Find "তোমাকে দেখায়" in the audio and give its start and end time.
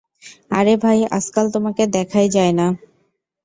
1.55-2.29